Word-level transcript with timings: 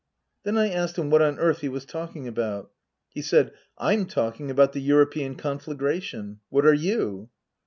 Then 0.41 0.57
I 0.57 0.71
asked 0.71 0.95
him 0.97 1.11
what 1.11 1.21
on 1.21 1.37
earth 1.37 1.59
he 1.59 1.69
was 1.69 1.85
talking 1.85 2.27
about. 2.27 2.71
He 3.11 3.21
said," 3.21 3.53
I'm 3.91 4.07
talking 4.07 4.49
about 4.49 4.73
the 4.73 4.81
European 4.81 5.35
conflagra 5.35 6.01
tion. 6.01 6.39
What 6.49 6.65
are 6.65 6.73
you 6.73 7.29